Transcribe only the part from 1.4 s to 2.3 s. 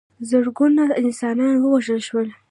ووژل شول.